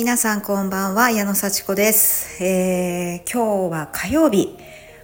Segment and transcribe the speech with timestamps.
[0.00, 4.56] 皆さんこんばんは矢野幸子です、えー、今日は火曜日。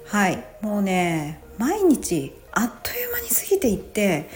[0.06, 0.42] はい。
[0.62, 4.30] もうね毎日あっという間に過ぎていって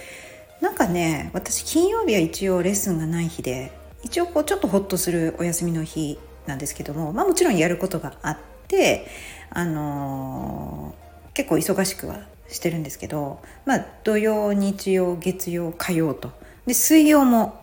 [0.61, 8.38] なんかね私金曜日は一応レッスンがない日で一応こうちょっとホッとするお休みの日なんですけどもまあもちろんやることがあっ
[8.68, 9.06] て
[9.48, 12.18] あのー、結構忙しくは
[12.48, 16.32] してるんですけどまあ土曜日曜月曜火曜と。
[16.67, 17.60] で水曜も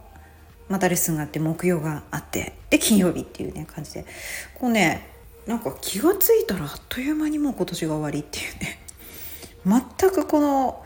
[0.69, 4.05] またレッスンがあって木曜があってで金曜日っていうね感じで。
[4.55, 5.09] こうね
[5.45, 8.79] なんか気が付いたらあっという間にもう今年が終わりっていうね。
[9.99, 10.83] 全くこの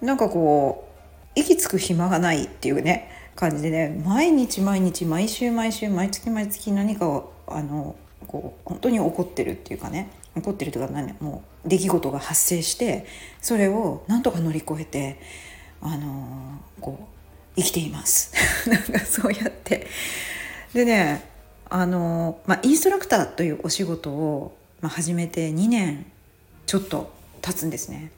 [0.00, 0.88] なんかこ
[1.36, 4.02] う息つく暇がないっていうね感じでね。
[4.04, 7.94] 毎日毎日毎週毎週毎月毎月何かをあの
[8.26, 10.10] こう本当に起こってるっていうかね。
[10.34, 13.06] 起こってるというか何もう出来事が発生して
[13.40, 15.20] それをなんとか乗り越えて
[15.82, 17.19] あのこう
[17.60, 18.32] 生きています。
[18.66, 19.86] なんかそうやって。
[20.72, 21.28] でね
[21.68, 26.06] あの、まあ、インストラクターというお仕事を、まあ、始めて2年
[26.66, 28.12] ちょっと経つんですね、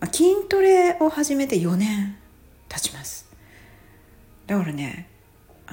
[0.00, 2.16] まあ、筋トレを始めて4年
[2.68, 3.26] 経ちます。
[4.46, 5.08] だからね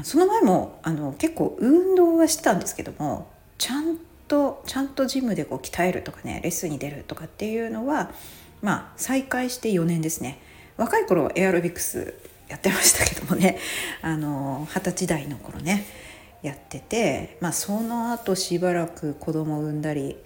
[0.03, 3.97] その前もあの結構運動はしてたんですけどもちゃん
[4.27, 8.09] とちゃんとジムでこう鍛えるとかねレッスンに出るとかっていうのは
[8.63, 10.39] まあ再開して4年ですね。
[10.77, 12.15] 若い頃エアロビクス
[12.53, 13.57] やってましたけどもね
[14.03, 15.85] あの二十歳代の頃ね
[16.43, 20.17] やってて、まあ、その後しばらく子供を産んだり、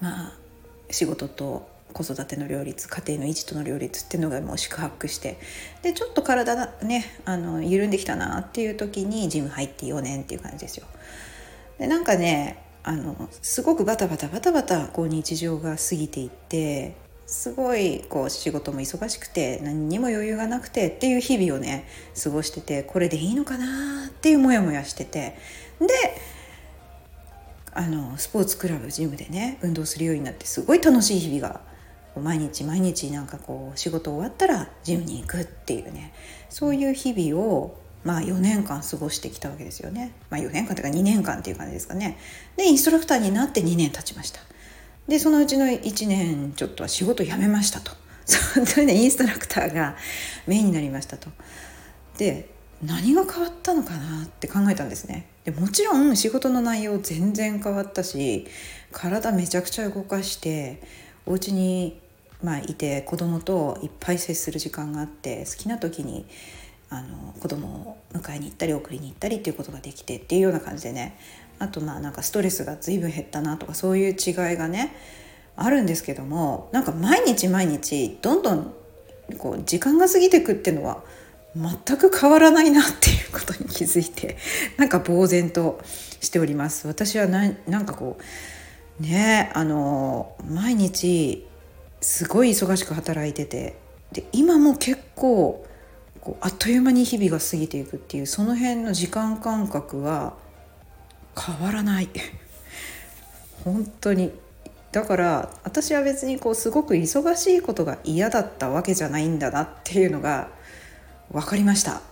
[0.00, 0.32] まあ、
[0.90, 5.38] 仕事と子育ての両立家庭の維持との両立っていうのがもう宿泊して
[5.82, 10.86] でちょっと体がねあの緩んできたなっていう時にジム入って4年っていう感じですよ。
[11.78, 16.94] でなんかねあのすごくバタバタバタバタこう日常が過ぎていって
[17.32, 21.88] すごいこう仕事も忙しくて何にも余裕がなくてっていう日々をね
[22.22, 25.38] 過ごしててこれでいいのかなっていうモヤモヤしてて
[25.80, 25.88] で
[27.72, 31.62] あのスポーツクラブジムでね運動するようになってすごい楽しい日々が
[32.20, 36.12] 毎日毎日なんかこう仕事終わったらジムに行くっていうね
[36.50, 40.12] そういう日々をまあ4年間過ごしてきたわけですよね。
[40.28, 42.18] まあ4年間というか2年間っていう感じですかね。
[42.56, 44.40] でインストラクターになって2年経ちました。
[45.08, 47.92] でそのうちの1年ちょっとは仕事辞めましたと。
[48.24, 49.96] それでインストラクターが
[50.46, 51.28] メインになりましたと。
[52.18, 52.48] で
[52.84, 55.26] 何が変わったのかなって考えたんですね。
[55.44, 58.46] でもちろん仕事の内容全然変わったし
[58.92, 60.82] 体めちゃくちゃ動かして
[61.26, 62.00] お家に
[62.42, 66.26] まあいて子供といっぱい接する時間があって好きな時に
[66.90, 71.16] あの子供を迎えに行ったり送りに行ったりっていうことができてっていうような感じでね
[71.62, 74.96] あとまあなんかストレスが随分減ったなとかそういう違いがね
[75.54, 78.74] あるんですけどもなんか毎日毎日どんどん
[79.38, 81.04] こう時間が過ぎてくっていうのは
[81.54, 84.36] 全く変わらないなっていうことに気づいて
[84.76, 85.80] なんか呆然と
[86.20, 86.88] しております。
[86.88, 88.18] 私はななんかこ
[89.00, 91.46] うねあの毎日
[92.00, 93.76] すごい忙しく働いてて
[94.10, 95.64] で今も結構
[96.20, 100.34] こうあっという間に日々が過ぎていくっていうその辺の時間感覚は
[101.38, 102.08] 変わらない。
[103.64, 104.32] 本当に。
[104.92, 110.48] だから私は別にこうすごく忙しいことが嫌だったわけじゃないんだなっていうのが
[111.30, 112.02] 分かりました。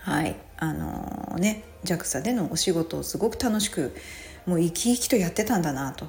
[0.00, 0.36] はい。
[0.58, 3.94] あのー、ね JAXA でのお仕事をすごく楽しく
[4.44, 6.06] もう生き生きとやってたんだなと。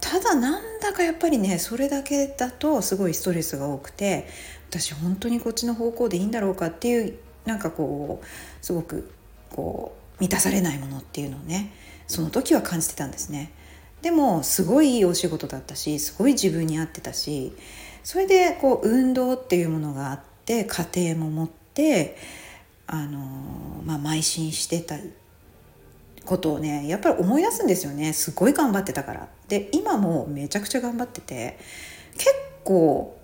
[0.00, 4.26] ただなんだかやっぱりねそれだけだとすごいストレスが多くて
[4.70, 8.26] 私本当にこっちの方向でいいんだろうかっていうなんかこう
[8.64, 9.10] すごく
[9.50, 11.72] こう満たされないものっていうのをね
[12.06, 13.52] その時は感じてたんですね。
[14.02, 17.52] でもすごいいいお仕事だったしすごい自分に合ってたし
[18.02, 22.16] それでこう運動っていうものがあって家庭も持って
[22.86, 23.18] あの
[23.84, 24.96] まあ邁進してた
[26.24, 28.12] ことをねやっぱり思い出すんですよね。
[28.12, 29.28] すごい頑張ってたから。
[29.48, 31.58] で今もめちゃくちゃ頑張ってて
[32.14, 32.30] 結
[32.64, 33.16] 構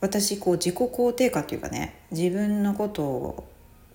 [0.00, 3.44] 私こう自己肯定感というかね自分のことを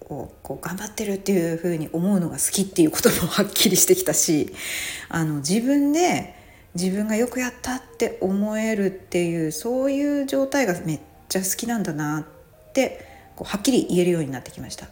[0.10, 4.54] をこう頑張ってるっていうふうに思うのが好きっていうこともはっきりしてきたし
[5.08, 6.36] あの自分で
[6.76, 12.22] 自分がよくやったって思えるっていうそういう状態がめっちゃ好きなんだな
[12.70, 14.88] ってこうはっきり言えるようになってきました。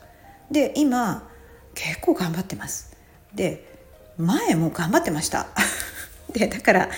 [0.52, 1.30] で今
[1.74, 2.96] 結構頑張ってます。
[3.34, 3.66] で
[4.18, 5.48] 前も頑張ってました。
[6.34, 6.90] でだから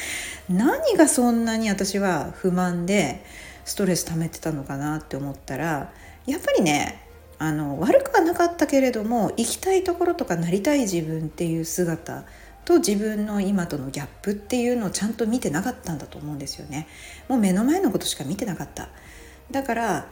[0.49, 3.23] 何がそんなに私は不満で
[3.65, 5.91] ストレス溜めてたのかなって思ったら
[6.25, 7.08] やっぱりね
[7.39, 12.25] あの悪くはなかったけれども行きたいところとかなりたい自分っていう姿
[12.65, 16.87] と自分の今とのギャップっていうのをちゃんと見てなかったんだと思うんですよね。
[17.29, 18.89] もう目の前のことしか見てなかった。
[19.49, 20.07] だから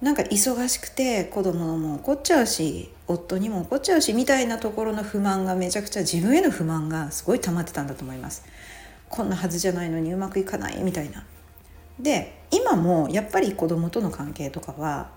[0.00, 8.44] なんか忙しくて子供も怒っちゃうし夫にも怒っちゃうしみたいなところの不満がめちゃくちゃ自分への不満がすごい溜まってたんだと思います。
[9.08, 11.24] こんなはずじゃないのにうまくいかないみたいな。
[11.98, 15.10] で今もやっぱり子供との関係とかは、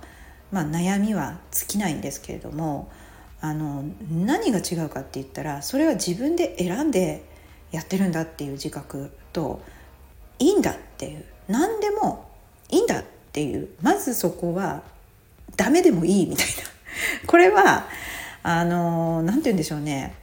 [0.52, 2.92] まあ、悩みは尽きないんですけれども
[3.40, 7.24] あの何が違うかって言ったらそれは自分で選んで
[7.72, 9.62] やってるんだっていう自覚と
[10.40, 12.30] いいんだっていう何でも
[12.70, 14.84] いいんだっていうまずそこは
[15.56, 16.54] ダメでもいいみたいな
[17.28, 17.88] これは
[18.44, 20.14] あの何て言うんでしょうね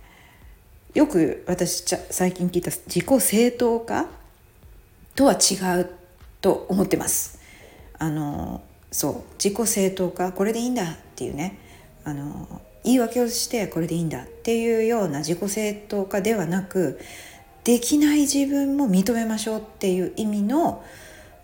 [0.94, 4.06] よく私最近聞いた自己正当化
[5.14, 5.90] とは違う
[6.40, 7.40] と思ってます。
[7.98, 11.58] あのそう自己正当化これでいいんだっていうね。
[12.04, 16.98] あの言い訳をしてこれでいいんだっていうような自己正当化ではなく
[17.64, 20.82] できない自分も認めましょうっていう意味の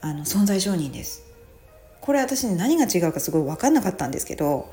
[0.00, 1.22] あの存在承認です。
[2.00, 4.70] これ私に何が違うかすごい分かんなかったんですけど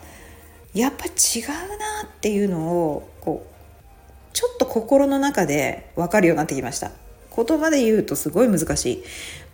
[0.73, 1.47] やっぱ違う
[1.77, 6.91] なっていうのをこうちょっと心の中で分かるようになってきました。
[7.33, 9.03] 言葉で言うとすごい難しい。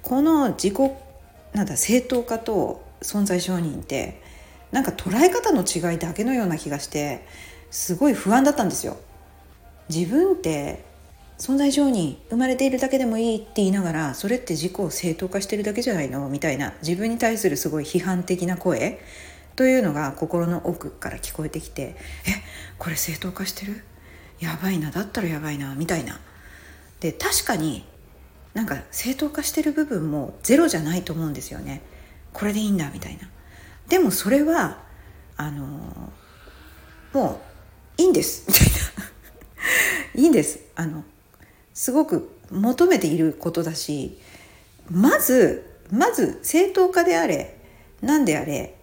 [0.01, 0.91] この自己
[1.53, 4.21] なんだ正当化と存在承認って
[4.71, 7.25] なんか捉え方の違いだけのような気がして
[7.71, 8.97] すごい不安だったんですよ。
[9.89, 10.85] 自分って
[11.37, 16.27] 存在承認生まれているだけでもいいって言いながらそれって自己を正当化してるだけじゃないの？
[16.29, 18.99] みたいな自分に対するすごい批判的な声
[19.55, 21.95] というのが心の奥から聞こえてきてえ
[22.77, 23.83] これ正当化してる？
[24.39, 26.19] やばいなだったらやばいなみたいな。
[26.99, 27.85] で確かに
[28.53, 31.83] なんか正当化してる部分もゼロじゃないと思うんですよね。
[32.33, 33.29] これでいいんだみたいな。
[33.87, 34.79] でもそれは
[35.37, 36.11] あの
[37.13, 37.41] も
[37.97, 38.67] ういいんですみたい
[40.15, 40.21] な。
[40.21, 40.59] いいんです。
[40.75, 41.03] あの
[41.73, 44.17] すごく求めていることだし
[44.89, 47.57] まずまず正当化であれ
[48.01, 48.75] 何であれ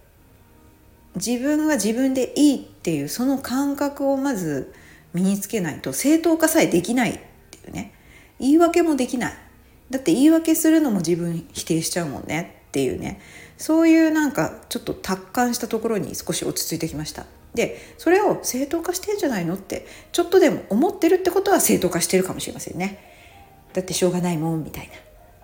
[1.17, 4.73] 自分は自分でいいっていうその感覚をまず
[5.13, 7.19] 身につけないと正当化さえできないっ
[7.51, 7.93] ていうね。
[8.41, 9.33] 言い訳もできない。
[9.91, 12.63] だって言い訳するのも自分否定しちゃうもんね。
[12.75, 13.21] っていうね。
[13.57, 17.25] そういうなんかちょっと達観したところに少し落ち着いてきました。
[17.55, 22.99] でそれを正当化してんじゃないのってちょっとでも思ってるってことは正当化してるかもしれませんね。
[23.73, 24.91] だってしょうがないもんみたい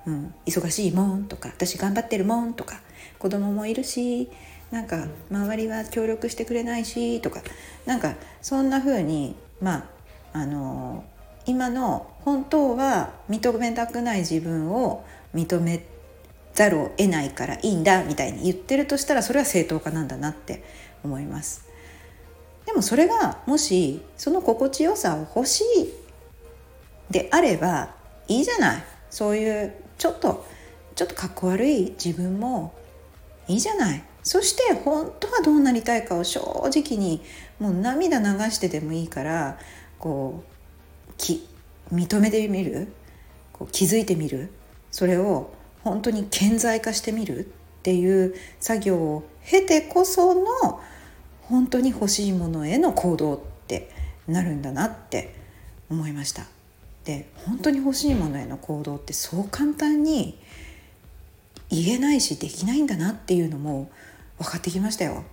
[0.07, 2.81] な、うん、忙しいもんとか私頑張ってるもんとか
[3.21, 4.29] 子供もいるし
[4.73, 7.43] なんか周りは協力してくれないしとか
[7.87, 9.89] なんかそんな風にま
[10.33, 11.05] ああの
[11.47, 15.85] 今の本当は認めたくない自分を認め
[16.55, 20.63] ざるを得ないからいいんだみたいに言ってるとしたらそれは正当化なんだなって
[21.05, 21.65] 思います。
[22.67, 25.93] でもそれがもしその心地よさを欲しい
[27.11, 27.95] であれば
[28.29, 28.85] いいじゃない。
[29.11, 30.45] そういうちょっと
[30.95, 32.75] ちょっとかっこ悪い自分も
[33.49, 34.05] いいじゃない。
[34.23, 37.23] そして本当はどうなりたいかを正直に
[37.59, 39.59] もう涙流してでもいいから
[39.99, 40.45] こ
[41.09, 41.49] うき
[41.93, 42.93] 認めてみる？
[43.53, 44.51] こう気づいてみる？
[44.91, 45.53] それを
[45.83, 50.81] 本当に顕在化してみるっていう作業を経てこその
[51.43, 53.91] 本当に欲しいものへの行動って
[54.29, 55.35] なるんだなって
[55.91, 56.47] 思いました。
[57.05, 60.39] で本当に欲しいものへの行動ってそう簡単に
[61.71, 63.91] 言えないしできないんだなっていうのも
[64.39, 65.25] 分かってきましたよ。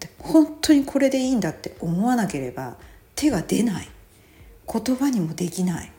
[0.00, 2.76] で本当にこれでいいんだって思わなければ
[3.14, 3.88] 手が出ない。
[4.70, 5.90] 言葉にもできない、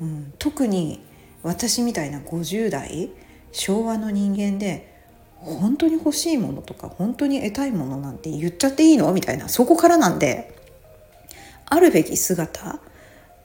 [0.00, 1.00] うん、特に
[1.42, 3.10] 私みたいな50代
[3.52, 4.90] 昭和の人間で
[5.36, 9.10] 本当に欲しいものとか本当に得たいものなんて言っちゃっていいの？
[9.12, 10.54] みたいなそこからなんで
[11.66, 12.78] あるべき姿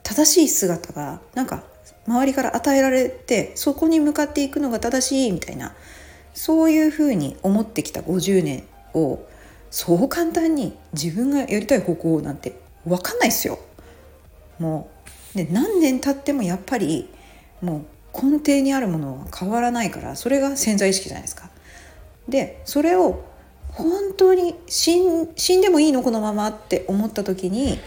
[0.02, 1.64] 正しい姿がなんか
[2.06, 5.74] 周りから与えられてそこに向かっていくのが正しいみたいな
[6.34, 9.26] そういうふうに思ってきた50年を
[9.70, 13.58] そう簡単に自分がやりたい方向なんて分かんないですよ。
[14.58, 14.90] も
[15.34, 17.08] うで何年経ってもやっぱり
[17.62, 17.84] も
[18.14, 21.50] う根底にあるものは変わらないからそれが潜在意識じゃないですか。
[22.28, 23.24] でそれを
[23.68, 26.02] 本当に死ん死んでもいいの？
[26.02, 27.78] このままって思った時に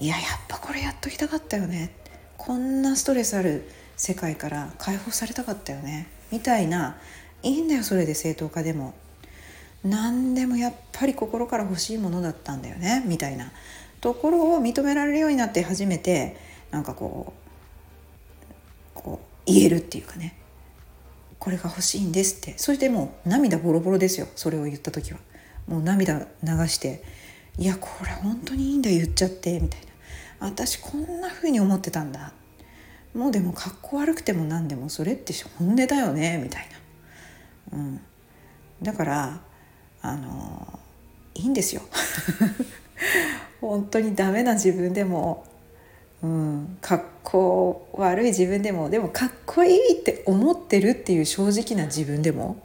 [0.00, 1.94] いややっぱこれやっときたかったよね。
[2.36, 6.08] こんなストレスある世界から解放されたかったよね。
[6.32, 6.96] みたいな
[7.42, 8.94] いいんだよそれで正当化でも。
[9.82, 13.02] 何でもやっぱり心から欲しいものだったんだよね。
[13.06, 13.52] みたいな
[14.00, 16.36] ところを認められるようになって初めて
[16.70, 17.39] なんかこう
[19.02, 20.36] こう言えるっていうかね。
[21.38, 22.58] これが欲しいんですって。
[22.58, 24.28] それでもう涙ボロボロですよ。
[24.36, 25.18] それを言った時は。
[25.66, 27.02] もう涙流して
[27.58, 29.58] いやこれ本当にいいんだ言っちゃって。
[29.58, 29.80] みたい
[30.40, 30.46] な。
[30.46, 32.32] 私こんな風に思ってたんだ。
[33.14, 36.38] もうでもかっこ悪くても何でもそれって本音だよね。
[36.42, 36.68] みたい
[37.72, 38.00] な、うん、
[38.82, 39.40] だから
[40.02, 40.78] あの
[41.34, 41.82] いいんですよ。
[43.60, 45.44] 本当にダメな自分でも、
[46.22, 52.60] うん、かっこ悪い自分でもでもかっこいいって思ってるっていう正直な自分でも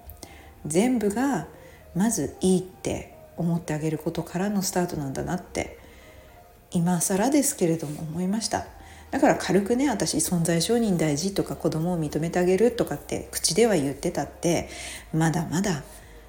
[0.66, 1.48] 全部が
[1.96, 5.80] まずいいって思ってあげることからのスタートなんだなって
[6.72, 8.66] 今更ですけれども思いました。
[9.12, 14.68] だから軽くね私存在承認大事とか子供を認めてあげるとかって口では言ってたって
[15.14, 15.84] まだまだ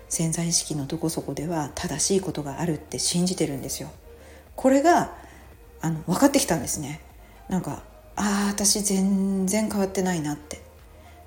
[0.09, 3.91] 潜在意識のどこそこでは正しいことがあるって信じてるんですよ。
[4.55, 5.17] これが
[5.81, 7.01] あの分かってきたんですね。
[7.49, 7.83] なんか
[8.17, 10.61] ああ私全然変わってないなって。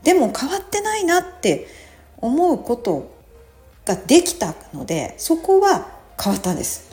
[0.04, 1.68] でも変わってないなって
[2.18, 3.12] 思うこと
[3.86, 6.90] ができたのでそこは変わったんです。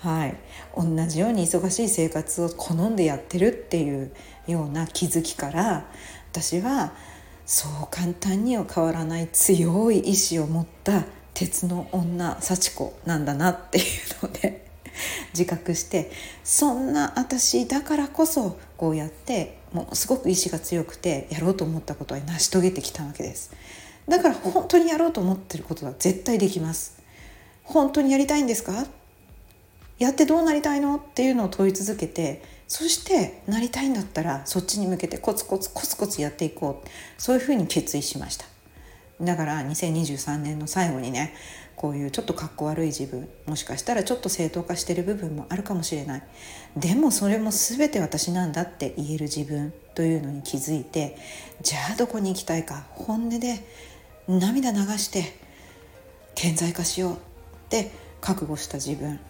[0.00, 0.36] はい。
[0.76, 4.12] 同じように忙しい生活を好んでやってるっていう
[4.46, 5.86] ような気づきから
[6.32, 6.92] 私は
[7.46, 13.84] そう簡単には変わらない強い意志を持った鉄の女幸子なんだなっていう
[14.26, 14.63] ので
[15.36, 16.10] 自覚して
[16.42, 23.52] そんな私だからこそこうやってものすごく意志が強くてやろうと思ったことは成し遂げてきたわけです。
[24.08, 27.02] だから本当にやろうと思ってることは絶対できます。
[27.64, 28.86] 本当にやりたいんですか？
[29.98, 30.96] やってどうなりたいの？
[30.96, 36.88] っていうのを問い続けてそしてなりたいんだったらそっちに向けてコツコツコツコツやっていこう。
[37.16, 38.46] そういうふうに決意しました。
[39.20, 41.34] だから2023年の最後にね
[41.76, 46.22] こういうちょっとかっこ悪い自分もしかしたらちょっと正当化してる部分もあるかもしれない。
[46.76, 51.16] でもそれも全て私なんだって言える自分というのに気づいて
[51.62, 53.64] じゃあどこに行きたいか本音で
[54.26, 55.38] 涙流して
[56.34, 57.16] 顕在化しようっ
[57.68, 57.90] て
[58.20, 59.20] 覚悟した自分。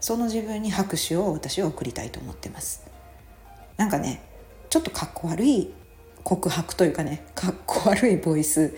[0.00, 2.86] その自分に拍手を私は送りたいと思ってます。
[3.76, 4.22] なんかね
[4.70, 5.72] ちょっとかっこ悪い
[6.24, 8.74] 告白というかねかっこ悪いボイス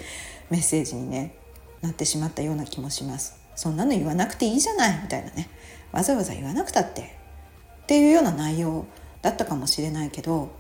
[0.51, 1.35] メッセージにね
[1.81, 3.41] なってしまったような気もします。
[3.57, 5.49] そんなの言わなくていいじゃないみたいなね。
[5.93, 7.03] わざわざ言わなくたって。
[7.83, 8.87] っていうような内容
[9.23, 10.51] だったかもしれないけど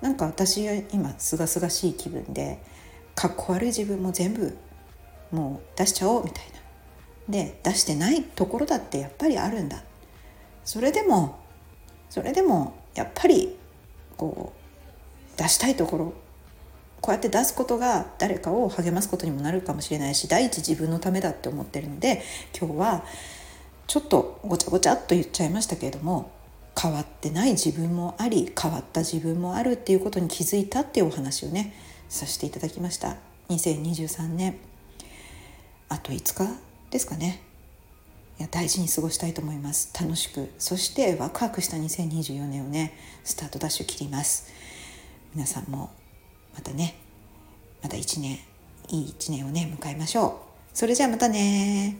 [0.00, 2.58] なんか私は今すがすがしい気分で
[3.14, 4.56] かっこ悪い自分も全部
[5.30, 6.60] もう出しちゃおうみたいな。
[7.28, 9.82] で出してないところだってやっぱりあるんだ。
[10.64, 11.38] それでも
[12.08, 13.56] それでもやっぱり
[14.16, 16.14] こう出したいところ
[17.00, 22.22] こうやって出すことが誰かを励ますことにもなるかもしれないし第一自分のためだって思ってるので
[22.58, 23.04] 今日は
[23.86, 26.30] ちょっとごちゃごちゃっと言っちゃいましたけれども
[26.80, 31.74] 変わってない自分もあり変わった自分もあるっていうことに気づいたっていうお話をね
[32.08, 33.16] させていただきました。
[33.50, 34.56] 2023年。
[35.88, 37.42] あと5日ですかね。
[38.38, 39.92] いや大事に過ごしたいと思います。
[40.00, 44.50] 楽しくそしてワクワクした2024年をねスタートダッシュ切ります。
[45.34, 45.90] 皆さんも
[46.54, 46.96] またね
[47.82, 48.38] また1年
[48.88, 50.32] いい1年をね迎えましょう。
[50.72, 51.96] それじゃあまたね